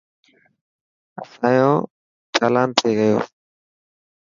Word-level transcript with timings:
اسانيو 1.21 1.73
چالان 2.35 2.67
ٿي 2.77 2.89
گيو. 2.97 3.19